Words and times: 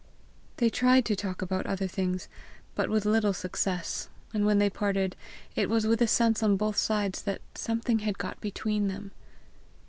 They 0.57 0.71
tried 0.71 1.05
to 1.05 1.15
talk 1.15 1.43
about 1.43 1.67
other 1.67 1.85
things, 1.85 2.27
but 2.73 2.89
with 2.89 3.05
little 3.05 3.33
success, 3.33 4.09
and 4.33 4.47
when 4.47 4.57
they 4.57 4.67
parted, 4.67 5.15
it 5.55 5.69
was 5.69 5.85
with 5.85 6.01
a 6.01 6.07
sense 6.07 6.41
on 6.41 6.57
both 6.57 6.77
sides 6.77 7.21
that 7.21 7.41
something 7.53 7.99
had 7.99 8.17
got 8.17 8.41
between 8.41 8.87
them. 8.87 9.11